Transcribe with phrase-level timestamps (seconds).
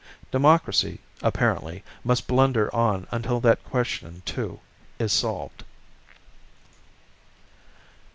[0.31, 4.59] Democracy, apparently, must blunder on until that question too,
[4.97, 5.63] is solved.